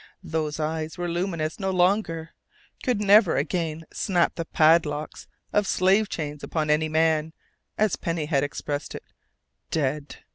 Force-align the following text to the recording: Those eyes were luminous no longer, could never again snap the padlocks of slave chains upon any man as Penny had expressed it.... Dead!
Those 0.23 0.59
eyes 0.59 0.97
were 0.97 1.07
luminous 1.07 1.59
no 1.59 1.69
longer, 1.69 2.31
could 2.81 2.99
never 2.99 3.37
again 3.37 3.85
snap 3.93 4.33
the 4.33 4.45
padlocks 4.45 5.27
of 5.53 5.67
slave 5.67 6.09
chains 6.09 6.43
upon 6.43 6.71
any 6.71 6.89
man 6.89 7.33
as 7.77 7.97
Penny 7.97 8.25
had 8.25 8.43
expressed 8.43 8.95
it.... 8.95 9.03
Dead! 9.69 10.15